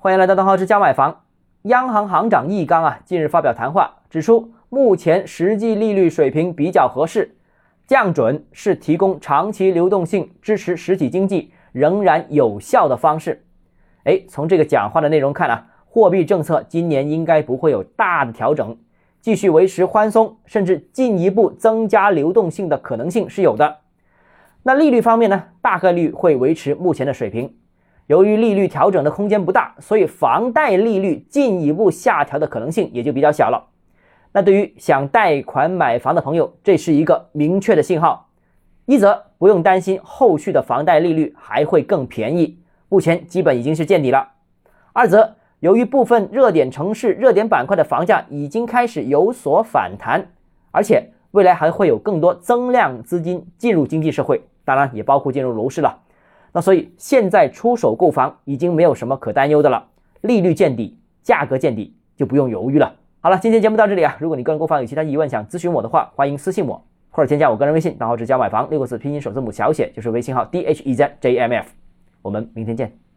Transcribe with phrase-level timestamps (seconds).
[0.00, 1.22] 欢迎来到邓浩之家买房。
[1.62, 7.34] 央行行长易纲啊，近日发表谈话，指出目前实际利率水平比较合适，
[7.84, 13.44] 降准是提供长期流动性、支持实体经济仍然有效的方式。
[14.04, 18.78] 哎，从这个讲话的内容看啊，货币政策今年应该不会有大的调整，
[19.20, 23.78] 继续维持宽松，甚至进一步增加流动性的可能性是有的。
[24.62, 27.52] 那利率方面呢，大概率会维持目前的水平。
[28.08, 33.68] 由于利率调整的空间不大，所以房贷利率进一步下调的可能性也就比较小了。
[34.32, 38.30] 那对于想贷款买房的朋友，这是一个明确的信号：
[38.86, 42.58] 一则不用担心后续的房贷利率还会更便宜，
[42.88, 44.32] 目前基本已经是见底了；
[44.94, 50.26] 二则由于部分热点城市、热点板块的房价已经开始有所反弹，
[50.70, 55.98] 而且未来还会有更多增量资金进入经济社会，当然也包括进入楼市了。
[56.52, 59.86] 那所以现在出手购房已经没有什么可担忧的了，
[60.22, 62.94] 利率见底，价格见底，就不用犹豫了。
[63.20, 71.68] 好了，今天节目到这里啊，如果你个人购房有其他疑问想咨询我的话，欢迎私信我或者添加我个人微信，账号是教买房六个字拼音首字母小写，就是微信号 d h e z j m f。
[72.22, 73.07] 我们明天见。